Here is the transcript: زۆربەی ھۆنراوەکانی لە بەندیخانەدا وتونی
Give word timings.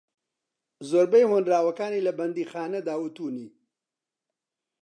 زۆربەی 0.89 1.29
ھۆنراوەکانی 1.31 2.05
لە 2.07 2.11
بەندیخانەدا 2.17 2.95
وتونی 2.99 3.47